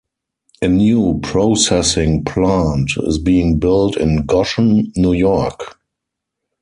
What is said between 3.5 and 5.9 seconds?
built in Goshen, New York.